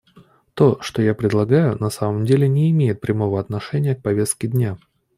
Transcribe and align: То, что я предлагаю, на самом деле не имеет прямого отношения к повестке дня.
То, 0.55 0.79
что 0.81 1.03
я 1.03 1.13
предлагаю, 1.13 1.75
на 1.77 1.91
самом 1.91 2.25
деле 2.25 2.47
не 2.47 2.71
имеет 2.71 3.01
прямого 3.01 3.39
отношения 3.39 3.93
к 3.93 4.01
повестке 4.01 4.47
дня. 4.47 4.79